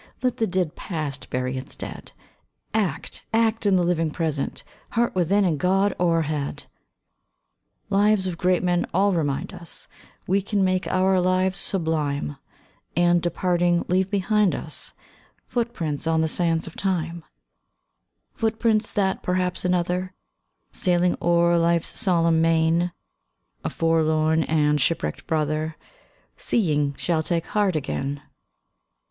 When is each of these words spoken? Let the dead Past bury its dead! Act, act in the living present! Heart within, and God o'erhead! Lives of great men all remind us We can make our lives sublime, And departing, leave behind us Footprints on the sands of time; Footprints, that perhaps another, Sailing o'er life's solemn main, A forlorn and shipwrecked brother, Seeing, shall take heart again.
Let 0.23 0.37
the 0.37 0.47
dead 0.47 0.75
Past 0.75 1.29
bury 1.29 1.57
its 1.59 1.75
dead! 1.75 2.11
Act, 2.73 3.23
act 3.35 3.67
in 3.67 3.75
the 3.75 3.83
living 3.83 4.09
present! 4.09 4.63
Heart 4.93 5.13
within, 5.13 5.45
and 5.45 5.59
God 5.59 5.93
o'erhead! 5.99 6.65
Lives 7.91 8.25
of 8.25 8.39
great 8.39 8.63
men 8.63 8.87
all 8.95 9.13
remind 9.13 9.53
us 9.53 9.87
We 10.25 10.41
can 10.41 10.63
make 10.63 10.87
our 10.87 11.19
lives 11.21 11.59
sublime, 11.59 12.37
And 12.97 13.21
departing, 13.21 13.85
leave 13.87 14.09
behind 14.09 14.55
us 14.55 14.93
Footprints 15.49 16.07
on 16.07 16.21
the 16.21 16.27
sands 16.27 16.65
of 16.65 16.75
time; 16.75 17.23
Footprints, 18.33 18.91
that 18.93 19.21
perhaps 19.21 19.63
another, 19.63 20.15
Sailing 20.71 21.15
o'er 21.21 21.59
life's 21.59 21.89
solemn 21.89 22.41
main, 22.41 22.91
A 23.63 23.69
forlorn 23.69 24.41
and 24.45 24.81
shipwrecked 24.81 25.27
brother, 25.27 25.75
Seeing, 26.37 26.95
shall 26.95 27.21
take 27.21 27.45
heart 27.45 27.75
again. 27.75 28.23